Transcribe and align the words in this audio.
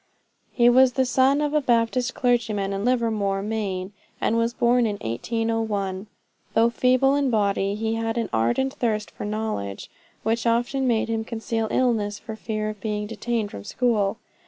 He 0.51 0.67
was 0.67 0.93
the 0.93 1.05
son 1.05 1.41
of 1.41 1.53
a 1.53 1.61
Baptist 1.61 2.15
clergyman 2.15 2.73
in 2.73 2.83
Livermore, 2.83 3.43
Maine, 3.43 3.93
and 4.19 4.35
was 4.35 4.51
born 4.51 4.87
in 4.87 4.95
1801. 4.97 6.07
Though 6.55 6.71
feeble 6.71 7.13
in 7.13 7.29
body, 7.29 7.75
he 7.75 7.93
had 7.93 8.17
an 8.17 8.27
ardent 8.33 8.73
thirst 8.73 9.11
for 9.11 9.25
knowledge, 9.25 9.91
which 10.23 10.47
often 10.47 10.87
made 10.87 11.07
him 11.07 11.23
conceal 11.23 11.67
illness 11.69 12.17
for 12.17 12.35
fear 12.35 12.69
of 12.69 12.81
being 12.81 13.05
detained 13.05 13.51
from 13.51 13.63
school. 13.63 14.17